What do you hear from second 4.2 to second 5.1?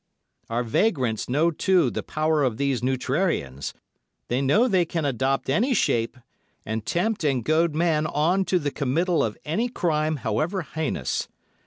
they know they can